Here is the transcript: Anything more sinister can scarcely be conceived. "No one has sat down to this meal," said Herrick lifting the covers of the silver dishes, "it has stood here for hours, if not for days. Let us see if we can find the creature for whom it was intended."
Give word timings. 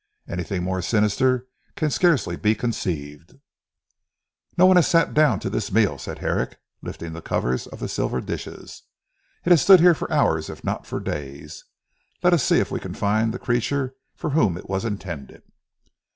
Anything 0.27 0.63
more 0.63 0.81
sinister 0.81 1.47
can 1.75 1.91
scarcely 1.91 2.35
be 2.35 2.55
conceived. 2.55 3.35
"No 4.57 4.65
one 4.65 4.75
has 4.77 4.87
sat 4.87 5.13
down 5.13 5.39
to 5.41 5.47
this 5.47 5.71
meal," 5.71 5.99
said 5.99 6.17
Herrick 6.17 6.57
lifting 6.81 7.13
the 7.13 7.21
covers 7.21 7.67
of 7.67 7.77
the 7.79 7.87
silver 7.87 8.19
dishes, 8.19 8.81
"it 9.45 9.51
has 9.51 9.61
stood 9.61 9.79
here 9.79 9.93
for 9.93 10.11
hours, 10.11 10.49
if 10.49 10.63
not 10.63 10.87
for 10.87 10.99
days. 10.99 11.65
Let 12.23 12.33
us 12.33 12.41
see 12.43 12.57
if 12.59 12.71
we 12.71 12.79
can 12.79 12.95
find 12.95 13.31
the 13.31 13.37
creature 13.37 13.93
for 14.15 14.31
whom 14.31 14.57
it 14.57 14.67
was 14.67 14.85
intended." 14.85 15.43